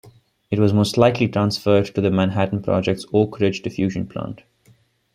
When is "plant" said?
4.07-4.41